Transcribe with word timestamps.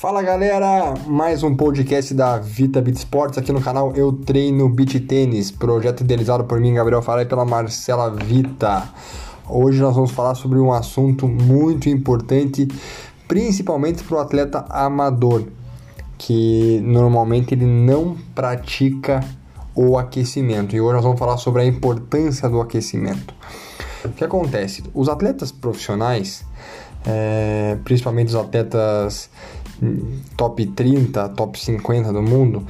Fala 0.00 0.22
galera, 0.22 0.94
mais 1.08 1.42
um 1.42 1.56
podcast 1.56 2.14
da 2.14 2.38
Vita 2.38 2.80
Beat 2.80 2.98
Sports 2.98 3.36
aqui 3.36 3.50
no 3.50 3.60
canal 3.60 3.92
Eu 3.96 4.12
Treino 4.12 4.68
Beat 4.68 5.00
Tênis, 5.08 5.50
projeto 5.50 6.02
idealizado 6.02 6.44
por 6.44 6.60
mim, 6.60 6.74
Gabriel 6.74 7.02
Fala 7.02 7.22
e 7.22 7.26
pela 7.26 7.44
Marcela 7.44 8.08
Vita. 8.08 8.88
Hoje 9.48 9.80
nós 9.80 9.96
vamos 9.96 10.12
falar 10.12 10.36
sobre 10.36 10.60
um 10.60 10.72
assunto 10.72 11.26
muito 11.26 11.88
importante, 11.88 12.68
principalmente 13.26 14.04
para 14.04 14.18
o 14.18 14.20
atleta 14.20 14.64
amador, 14.70 15.42
que 16.16 16.80
normalmente 16.84 17.52
ele 17.52 17.66
não 17.66 18.16
pratica 18.36 19.18
o 19.74 19.98
aquecimento. 19.98 20.76
E 20.76 20.80
hoje 20.80 20.94
nós 20.94 21.02
vamos 21.02 21.18
falar 21.18 21.38
sobre 21.38 21.62
a 21.62 21.64
importância 21.64 22.48
do 22.48 22.60
aquecimento. 22.60 23.34
O 24.04 24.10
que 24.10 24.22
acontece? 24.22 24.84
Os 24.94 25.08
atletas 25.08 25.50
profissionais, 25.50 26.44
é, 27.04 27.76
principalmente 27.84 28.28
os 28.28 28.36
atletas 28.36 29.28
top 30.36 30.66
30, 30.66 31.28
top 31.30 31.58
50 31.58 32.12
do 32.12 32.22
mundo, 32.22 32.66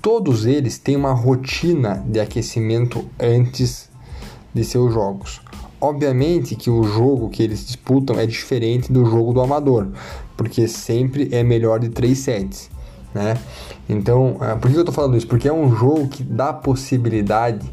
todos 0.00 0.46
eles 0.46 0.78
têm 0.78 0.96
uma 0.96 1.12
rotina 1.12 2.04
de 2.06 2.20
aquecimento 2.20 3.04
antes 3.18 3.88
de 4.52 4.64
seus 4.64 4.92
jogos. 4.92 5.40
Obviamente 5.80 6.54
que 6.54 6.70
o 6.70 6.84
jogo 6.84 7.28
que 7.28 7.42
eles 7.42 7.66
disputam 7.66 8.18
é 8.18 8.26
diferente 8.26 8.92
do 8.92 9.04
jogo 9.04 9.32
do 9.32 9.40
amador, 9.40 9.88
porque 10.36 10.68
sempre 10.68 11.28
é 11.32 11.42
melhor 11.42 11.80
de 11.80 11.88
3 11.88 12.16
sets, 12.16 12.70
né? 13.12 13.36
Então, 13.88 14.36
ah, 14.40 14.56
por 14.56 14.70
que 14.70 14.76
eu 14.76 14.84
tô 14.84 14.92
falando 14.92 15.16
isso? 15.16 15.26
Porque 15.26 15.48
é 15.48 15.52
um 15.52 15.74
jogo 15.74 16.08
que 16.08 16.22
dá 16.22 16.52
possibilidade 16.52 17.68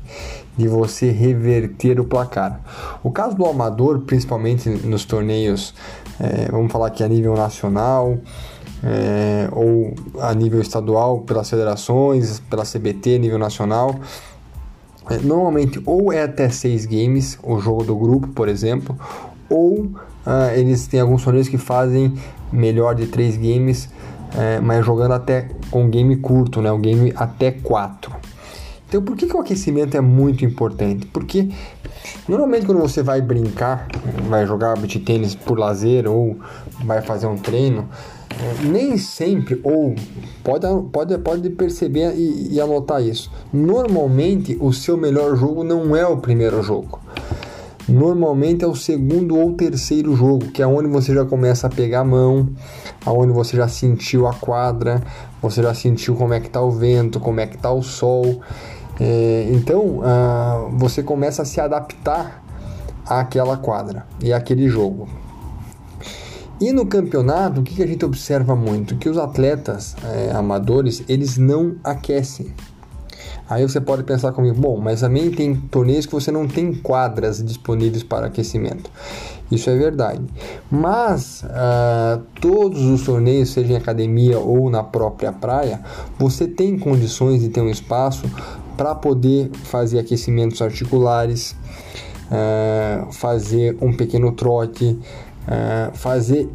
de 0.57 0.67
você 0.67 1.11
reverter 1.11 1.99
o 1.99 2.03
placar. 2.03 2.59
O 3.03 3.11
caso 3.11 3.35
do 3.35 3.45
amador, 3.45 3.99
principalmente 3.99 4.67
nos 4.69 5.05
torneios, 5.05 5.73
é, 6.19 6.49
vamos 6.51 6.71
falar 6.71 6.89
que 6.89 7.03
a 7.03 7.07
nível 7.07 7.35
nacional, 7.35 8.17
é, 8.83 9.49
ou 9.51 9.93
a 10.19 10.33
nível 10.33 10.61
estadual 10.61 11.21
pelas 11.21 11.49
federações, 11.49 12.39
pela 12.49 12.63
CBT, 12.63 13.19
nível 13.19 13.39
nacional. 13.39 13.95
É, 15.09 15.17
normalmente 15.17 15.81
ou 15.85 16.13
é 16.13 16.23
até 16.23 16.49
seis 16.49 16.85
games, 16.85 17.37
o 17.43 17.59
jogo 17.59 17.83
do 17.83 17.95
grupo, 17.95 18.27
por 18.27 18.47
exemplo, 18.47 18.97
ou 19.49 19.89
ah, 20.25 20.53
eles 20.55 20.85
têm 20.85 20.99
alguns 20.99 21.23
torneios 21.23 21.47
que 21.47 21.57
fazem 21.57 22.13
melhor 22.51 22.93
de 22.93 23.07
três 23.07 23.35
games, 23.35 23.89
é, 24.37 24.59
mas 24.59 24.85
jogando 24.85 25.13
até 25.13 25.49
com 25.71 25.89
game 25.89 26.15
curto, 26.17 26.61
né, 26.61 26.71
um 26.71 26.79
game 26.79 27.11
até 27.15 27.51
quatro. 27.51 28.15
Então, 28.87 29.01
por 29.01 29.15
que, 29.15 29.27
que 29.27 29.35
o 29.35 29.39
aquecimento 29.39 29.95
é 29.95 30.01
muito 30.01 30.43
importante? 30.43 31.05
Porque 31.07 31.49
normalmente 32.27 32.65
quando 32.65 32.79
você 32.79 33.01
vai 33.01 33.21
brincar, 33.21 33.87
vai 34.27 34.45
jogar 34.45 34.77
beat 34.77 35.03
tênis 35.03 35.35
por 35.35 35.57
lazer 35.57 36.07
ou 36.07 36.37
vai 36.83 37.01
fazer 37.01 37.27
um 37.27 37.37
treino, 37.37 37.87
nem 38.63 38.97
sempre, 38.97 39.59
ou 39.63 39.95
pode, 40.43 40.65
pode, 40.91 41.17
pode 41.17 41.49
perceber 41.51 42.13
e, 42.15 42.53
e 42.53 42.61
anotar 42.61 43.01
isso. 43.01 43.31
Normalmente, 43.51 44.57
o 44.59 44.71
seu 44.71 44.97
melhor 44.97 45.35
jogo 45.35 45.63
não 45.63 45.95
é 45.95 46.05
o 46.05 46.17
primeiro 46.17 46.61
jogo. 46.63 46.99
Normalmente 47.87 48.63
é 48.63 48.67
o 48.67 48.75
segundo 48.75 49.35
ou 49.35 49.53
terceiro 49.53 50.15
jogo, 50.15 50.51
que 50.51 50.61
é 50.61 50.67
onde 50.67 50.87
você 50.87 51.13
já 51.13 51.25
começa 51.25 51.65
a 51.65 51.69
pegar 51.69 52.01
a 52.01 52.05
mão, 52.05 52.47
aonde 53.03 53.33
você 53.33 53.57
já 53.57 53.67
sentiu 53.67 54.27
a 54.27 54.33
quadra, 54.33 55.01
você 55.41 55.63
já 55.63 55.73
sentiu 55.73 56.13
como 56.15 56.33
é 56.33 56.39
que 56.39 56.49
tá 56.49 56.61
o 56.61 56.69
vento, 56.69 57.19
como 57.19 57.39
é 57.39 57.47
que 57.47 57.57
tá 57.57 57.71
o 57.71 57.81
sol. 57.81 58.41
É, 58.99 59.49
então 59.51 60.01
ah, 60.03 60.67
você 60.73 61.01
começa 61.01 61.41
a 61.41 61.45
se 61.45 61.59
adaptar 61.59 62.43
àquela 63.05 63.57
quadra 63.57 64.05
e 64.21 64.31
àquele 64.31 64.67
jogo. 64.69 65.07
E 66.61 66.73
no 66.73 66.85
campeonato, 66.85 67.61
o 67.61 67.63
que, 67.63 67.81
a 67.81 67.87
gente 67.87 68.03
observa 68.03 68.55
muito? 68.55 68.97
Que 68.97 69.07
os 69.07 69.17
atletas 69.17 69.95
é, 70.03 70.31
amadores, 70.31 71.01
eles 71.07 71.37
não 71.37 71.75
aquecem. 71.83 72.53
Aí 73.49 73.63
você 73.63 73.81
pode 73.81 74.03
pensar 74.03 74.31
comigo, 74.31 74.59
bom, 74.59 74.77
mas 74.77 74.99
também 74.99 75.31
tem 75.31 75.55
torneios 75.55 76.05
que 76.05 76.13
você 76.13 76.31
não 76.31 76.47
tem 76.47 76.73
quadras 76.73 77.43
disponíveis 77.43 78.03
para 78.03 78.27
aquecimento. 78.27 78.91
Isso 79.49 79.69
é 79.69 79.75
verdade. 79.75 80.21
Mas 80.69 81.43
uh, 81.43 82.21
todos 82.39 82.81
os 82.81 83.03
torneios, 83.03 83.49
seja 83.49 83.73
em 83.73 83.75
academia 83.75 84.37
ou 84.37 84.69
na 84.69 84.83
própria 84.83 85.31
praia, 85.31 85.81
você 86.19 86.47
tem 86.47 86.77
condições 86.77 87.41
de 87.41 87.49
ter 87.49 87.61
um 87.61 87.69
espaço 87.69 88.29
para 88.77 88.93
poder 88.93 89.49
fazer 89.63 89.97
aquecimentos 89.97 90.61
articulares, 90.61 91.55
uh, 92.29 93.11
fazer 93.11 93.75
um 93.81 93.91
pequeno 93.91 94.31
trote, 94.31 94.99
é, 95.49 95.89
fazer 95.93 96.49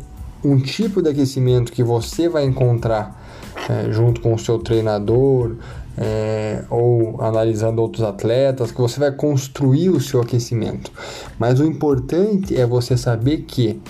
um 0.44 0.58
tipo 0.58 1.02
de 1.02 1.08
aquecimento 1.08 1.72
que 1.72 1.82
você 1.82 2.28
vai 2.28 2.44
encontrar 2.44 3.20
é, 3.68 3.90
junto 3.90 4.20
com 4.20 4.34
o 4.34 4.38
seu 4.38 4.58
treinador 4.58 5.56
é, 5.96 6.64
ou 6.68 7.20
analisando 7.20 7.80
outros 7.80 8.04
atletas, 8.04 8.70
que 8.70 8.80
você 8.80 9.00
vai 9.00 9.12
construir 9.12 9.90
o 9.90 10.00
seu 10.00 10.20
aquecimento. 10.20 10.92
Mas 11.38 11.60
o 11.60 11.64
importante 11.64 12.58
é 12.58 12.66
você 12.66 12.96
saber 12.96 13.38
que 13.42 13.80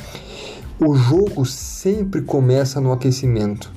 o 0.79 0.95
jogo 0.95 1.45
sempre 1.45 2.23
começa 2.23 2.81
no 2.81 2.93
aquecimento 2.93 3.73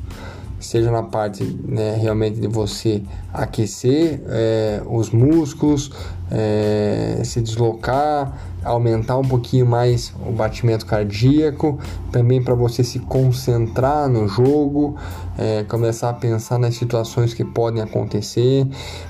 seja 0.59 0.91
na 0.91 1.03
parte 1.03 1.43
né, 1.65 1.95
realmente 1.95 2.39
de 2.39 2.47
você 2.47 3.01
aquecer 3.33 4.21
é, 4.27 4.81
os 4.85 5.11
músculos, 5.11 5.91
é, 6.31 7.21
se 7.23 7.41
deslocar, 7.41 8.37
aumentar 8.63 9.17
um 9.17 9.23
pouquinho 9.23 9.65
mais 9.65 10.13
o 10.25 10.31
batimento 10.31 10.85
cardíaco, 10.85 11.79
também 12.11 12.43
para 12.43 12.53
você 12.53 12.83
se 12.83 12.99
concentrar 12.99 14.09
no 14.09 14.27
jogo, 14.27 14.95
é, 15.37 15.63
começar 15.63 16.09
a 16.09 16.13
pensar 16.13 16.57
nas 16.57 16.75
situações 16.75 17.33
que 17.33 17.45
podem 17.45 17.81
acontecer. 17.81 18.67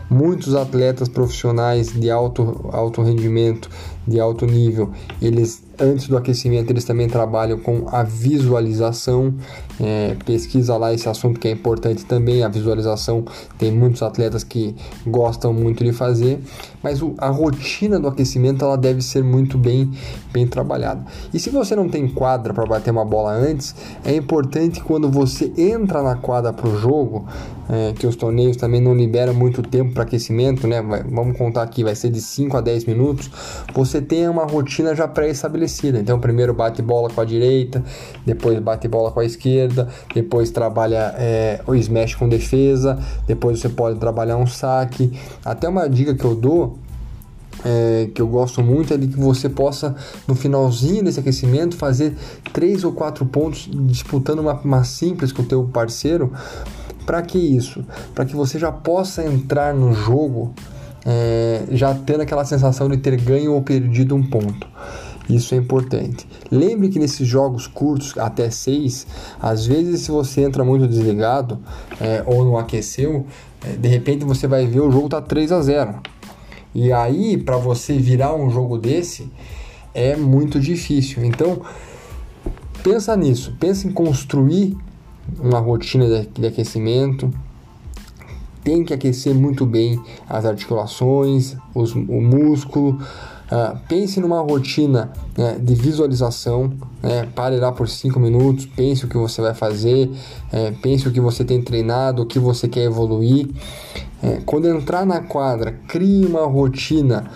Muitos 0.10 0.56
atletas 0.56 1.10
profissionais 1.10 1.92
de 1.92 2.10
alto, 2.10 2.70
alto 2.72 3.02
rendimento, 3.02 3.70
de 4.08 4.20
alto 4.20 4.46
nível, 4.46 4.92
eles 5.22 5.68
antes 5.80 6.08
do 6.08 6.18
aquecimento 6.18 6.72
eles 6.72 6.84
também 6.84 7.08
trabalham 7.08 7.60
com 7.60 7.88
a 7.92 8.04
visualização. 8.04 9.34
É, 9.80 10.16
pesquisa 10.26 10.76
lá 10.76 10.94
esse 10.94 11.08
assunto 11.08 11.40
que 11.40 11.48
é 11.48 11.52
importante 11.52 12.06
também. 12.06 12.44
A 12.44 12.48
visualização 12.48 13.24
tem 13.58 13.72
muitos 13.72 14.02
atletas 14.02 14.44
que 14.44 14.76
gostam 15.06 15.54
muito 15.54 15.84
de 15.84 15.92
fazer, 15.92 16.40
mas 16.82 17.02
o, 17.02 17.07
a 17.18 17.30
rotina 17.30 18.00
do 18.00 18.08
aquecimento 18.08 18.64
ela 18.64 18.78
deve 18.78 19.02
ser 19.02 19.24
muito 19.24 19.58
bem, 19.58 19.92
bem 20.32 20.48
trabalhada. 20.48 21.06
E 21.34 21.40
se 21.40 21.50
você 21.50 21.76
não 21.76 21.90
tem 21.90 22.08
quadra 22.08 22.54
para 22.54 22.66
bater 22.66 22.92
uma 22.92 23.06
bola 23.06 23.32
antes, 23.32 23.76
é 24.04 24.16
importante 24.16 24.82
quando 24.82 25.10
você 25.10 25.52
entra 25.58 26.02
na 26.02 26.16
quadra 26.16 26.54
para 26.54 26.68
o 26.68 26.78
jogo, 26.80 27.26
é, 27.70 27.94
que 27.94 28.08
os 28.08 28.16
torneios 28.16 28.56
também 28.56 28.82
não 28.82 28.96
liberam 28.96 29.34
muito 29.34 29.62
tempo 29.62 29.94
para 29.94 30.04
aquecimento, 30.04 30.68
né? 30.68 30.82
Vamos 31.10 31.38
contar 31.38 31.64
aqui, 31.64 31.84
vai 31.84 31.96
ser 31.96 32.10
de 32.10 32.22
5 32.22 32.56
a 32.58 32.62
10 32.62 32.86
minutos. 32.86 33.30
Você 33.74 34.02
tenha 34.02 34.32
uma 34.32 34.46
rotina 34.46 34.96
já 34.96 35.08
pré-estabelecida. 35.08 36.00
Então, 36.00 36.20
primeiro 36.20 36.54
bate 36.54 36.82
bola 36.82 37.10
com 37.10 37.20
a 37.20 37.26
direita, 37.26 37.84
depois 38.26 38.58
bate 38.60 38.88
bola 38.88 39.12
com 39.12 39.20
a 39.20 39.26
esquerda, 39.26 39.90
depois 40.14 40.50
trabalha 40.50 41.14
é, 41.18 41.62
o 41.68 41.76
smash 41.76 42.16
com 42.16 42.30
defesa, 42.30 42.98
depois 43.26 43.60
você 43.60 43.70
pode 43.70 44.00
trabalhar 44.00 44.38
um 44.38 44.48
saque. 44.48 45.12
Até 45.44 45.68
uma 45.68 45.88
dica 45.90 46.16
que 46.16 46.24
eu 46.24 46.36
dou 46.36 46.78
é, 47.68 48.10
que 48.14 48.22
eu 48.22 48.28
gosto 48.28 48.64
muito 48.64 48.94
é 48.94 48.98
de 48.98 49.08
que 49.08 49.20
você 49.20 49.50
possa, 49.50 49.94
no 50.26 50.36
finalzinho 50.36 51.04
desse 51.04 51.20
aquecimento, 51.20 51.76
fazer 51.76 52.16
três 52.54 52.86
ou 52.86 52.94
quatro 52.94 53.26
pontos 53.26 53.70
disputando 53.88 54.40
uma, 54.40 54.54
uma 54.54 54.84
simples 54.86 55.34
com 55.34 55.42
o 55.42 55.46
teu 55.46 55.66
parceiro. 55.66 56.32
Para 57.06 57.22
que 57.22 57.38
isso? 57.38 57.84
Para 58.16 58.24
que 58.24 58.36
você 58.36 58.58
já 58.58 58.72
possa 58.72 59.26
entrar 59.26 59.74
no 59.74 59.94
jogo 59.94 60.54
é, 61.06 61.64
já 61.72 61.94
tendo 61.94 62.22
aquela 62.22 62.46
sensação 62.46 62.88
de 62.88 62.98
ter 62.98 63.20
ganho 63.20 63.54
ou 63.54 63.62
perdido 63.62 64.16
um 64.16 64.24
ponto. 64.24 64.68
Isso 65.30 65.54
é 65.54 65.58
importante. 65.58 66.26
Lembre 66.50 66.88
que 66.88 67.00
nesses 67.00 67.28
jogos 67.28 67.68
curtos, 67.68 68.14
até 68.18 68.50
6, 68.50 69.08
às 69.42 69.66
vezes 69.66 70.02
se 70.02 70.12
você 70.12 70.42
entra 70.42 70.64
muito 70.64 70.88
desligado 70.88 71.60
é, 72.00 72.24
ou 72.26 72.46
não 72.46 72.58
aqueceu, 72.58 73.26
é, 73.66 73.74
de 73.76 73.90
repente 73.90 74.24
você 74.24 74.48
vai 74.48 74.66
ver 74.66 74.80
o 74.80 74.90
jogo 74.90 75.10
tá 75.10 75.22
3 75.22 75.52
a 75.52 75.62
0 75.62 76.17
e 76.74 76.92
aí, 76.92 77.38
para 77.38 77.58
você 77.58 77.98
virar 77.98 78.36
um 78.36 78.50
jogo 78.50 78.78
desse, 78.78 79.32
é 79.94 80.16
muito 80.16 80.60
difícil. 80.60 81.26
Então, 81.26 81.62
pensa 82.84 83.16
nisso. 83.16 83.56
Pensa 83.60 83.88
em 83.88 83.92
construir 83.92 84.78
uma 85.40 85.60
rotina 85.60 86.28
de 86.34 86.46
aquecimento. 86.46 87.34
Tem 88.64 88.84
que 88.84 88.94
aquecer 88.94 89.34
muito 89.34 89.66
bem 89.66 90.00
as 90.28 90.46
articulações, 90.46 91.56
os, 91.74 91.96
o 91.96 92.22
músculo. 92.22 93.00
Uh, 93.50 93.80
pense 93.88 94.20
numa 94.20 94.42
rotina 94.42 95.10
né, 95.38 95.58
de 95.58 95.74
visualização, 95.74 96.74
né, 97.02 97.28
pare 97.34 97.56
lá 97.58 97.72
por 97.72 97.88
5 97.88 98.20
minutos, 98.20 98.66
pense 98.66 99.06
o 99.06 99.08
que 99.08 99.16
você 99.16 99.42
vai 99.42 99.54
fazer, 99.54 100.12
é, 100.52 100.72
pense 100.72 101.08
o 101.08 101.12
que 101.12 101.22
você 101.22 101.46
tem 101.46 101.62
treinado, 101.62 102.24
o 102.24 102.26
que 102.26 102.40
você 102.40 102.68
quer 102.68 102.84
evoluir 102.84 103.48
é, 104.22 104.42
quando 104.46 104.68
entrar 104.68 105.06
na 105.06 105.22
quadra, 105.22 105.72
crie 105.88 106.26
uma 106.26 106.46
rotina 106.46 107.30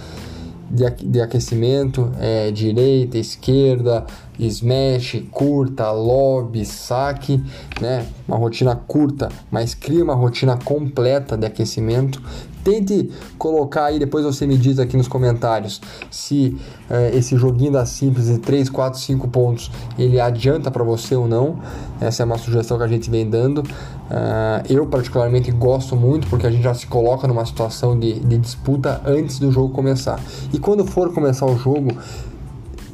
de, 0.69 1.21
aquecimento, 1.21 2.11
é, 2.17 2.49
direita, 2.49 3.17
esquerda, 3.17 4.05
smash, 4.39 5.21
curta, 5.29 5.91
lobby, 5.91 6.65
saque, 6.65 7.43
né? 7.79 8.07
Uma 8.25 8.37
rotina 8.37 8.73
curta, 8.75 9.29
mas 9.51 9.75
cria 9.75 10.03
uma 10.03 10.15
rotina 10.15 10.57
completa 10.57 11.37
de 11.37 11.45
aquecimento. 11.45 12.21
Tente 12.63 13.09
colocar 13.37 13.85
aí, 13.85 13.99
depois 13.99 14.23
você 14.23 14.45
me 14.45 14.57
diz 14.57 14.79
aqui 14.79 14.95
nos 14.95 15.07
comentários 15.07 15.81
se 16.09 16.57
é, 16.89 17.15
esse 17.15 17.35
joguinho 17.35 17.71
da 17.71 17.85
simples 17.85 18.27
de 18.27 18.37
3, 18.37 18.69
4, 18.69 18.99
5 18.99 19.27
pontos 19.29 19.71
ele 19.97 20.19
adianta 20.19 20.69
para 20.69 20.83
você 20.83 21.15
ou 21.15 21.27
não. 21.27 21.59
Essa 21.99 22.23
é 22.23 22.25
uma 22.25 22.37
sugestão 22.37 22.77
que 22.77 22.83
a 22.83 22.87
gente 22.87 23.09
vem 23.09 23.29
dando. 23.29 23.59
Uh, 23.59 24.61
eu, 24.69 24.85
particularmente, 24.87 25.51
gosto 25.51 25.95
muito 25.95 26.27
porque 26.27 26.45
a 26.45 26.51
gente 26.51 26.63
já 26.63 26.73
se 26.73 26.85
coloca 26.85 27.27
numa 27.27 27.45
situação 27.45 27.97
de, 27.97 28.19
de 28.19 28.37
disputa 28.37 29.01
antes 29.05 29.39
do 29.39 29.51
jogo 29.51 29.73
começar. 29.73 30.19
E 30.51 30.59
quando 30.59 30.85
for 30.85 31.13
começar 31.13 31.45
o 31.45 31.57
jogo, 31.57 31.91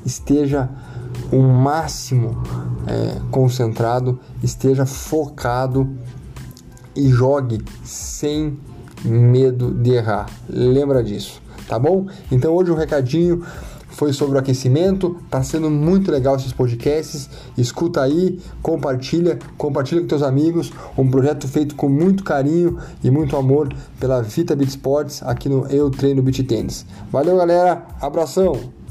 esteja 0.06 0.70
o 1.32 1.42
máximo 1.42 2.42
é, 2.86 3.18
concentrado, 3.32 4.20
esteja 4.44 4.86
focado 4.86 5.90
e 6.96 7.10
jogue 7.10 7.64
sem 7.84 8.58
medo 9.08 9.74
de 9.74 9.92
errar. 9.92 10.28
Lembra 10.50 11.04
disso, 11.04 11.42
tá 11.68 11.80
bom? 11.80 12.08
Então 12.32 12.54
hoje 12.54 12.72
o 12.72 12.74
um 12.74 12.78
recadinho 12.78 13.44
foi 13.98 14.14
sobre 14.14 14.36
o 14.36 14.40
aquecimento, 14.40 15.18
tá 15.28 15.42
sendo 15.42 15.72
muito 15.72 16.12
legal 16.12 16.36
esses 16.36 16.54
podcasts. 16.54 17.28
Escuta 17.58 18.02
aí, 18.02 18.40
compartilha, 18.62 19.40
compartilha 19.58 20.02
com 20.02 20.08
teus 20.08 20.22
amigos. 20.22 20.72
Um 20.96 21.10
projeto 21.10 21.48
feito 21.48 21.76
com 21.76 21.90
muito 21.90 22.24
carinho 22.24 22.78
e 23.04 23.10
muito 23.10 23.36
amor 23.36 23.74
pela 24.00 24.22
Vita 24.22 24.56
Beat 24.56 24.70
Sports 24.70 25.24
aqui 25.24 25.50
no 25.50 25.66
Eu 25.68 25.90
Treino 25.90 26.22
Beat 26.22 26.46
Tênis. 26.46 26.86
Valeu, 27.12 27.38
galera. 27.38 27.88
Abração. 28.00 28.87